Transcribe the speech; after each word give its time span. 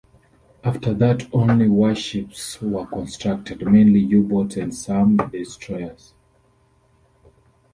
After 0.63 0.95
that 0.95 1.31
only 1.31 1.69
warships 1.69 2.59
were 2.59 2.87
constructed, 2.87 3.61
mainly 3.71 3.99
u-boats 3.99 4.57
and 4.57 4.73
some 4.73 5.17
destroyers. 5.31 6.15